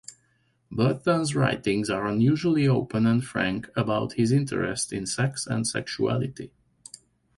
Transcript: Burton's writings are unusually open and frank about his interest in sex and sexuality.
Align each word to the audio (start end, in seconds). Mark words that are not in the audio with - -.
Burton's 0.71 1.35
writings 1.35 1.87
are 1.87 2.07
unusually 2.07 2.67
open 2.67 3.05
and 3.05 3.23
frank 3.23 3.69
about 3.75 4.13
his 4.13 4.31
interest 4.31 4.91
in 4.91 5.05
sex 5.05 5.45
and 5.45 5.67
sexuality. 5.67 6.51